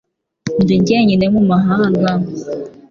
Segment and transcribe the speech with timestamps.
[0.61, 2.11] Ndi jyenyine mu mahanga.